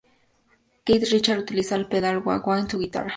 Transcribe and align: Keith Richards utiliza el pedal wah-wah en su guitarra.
Keith 0.83 1.07
Richards 1.11 1.41
utiliza 1.43 1.75
el 1.75 1.85
pedal 1.87 2.23
wah-wah 2.25 2.57
en 2.59 2.67
su 2.67 2.79
guitarra. 2.79 3.09